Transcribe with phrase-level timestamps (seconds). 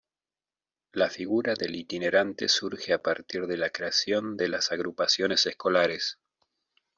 [0.93, 6.17] La figura del itinerante surge a partir de la creación de las agrupaciones escolares.